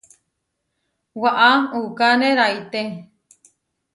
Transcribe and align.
Waʼá 1.21 1.49
uʼkane 1.79 2.27
raité. 2.39 2.79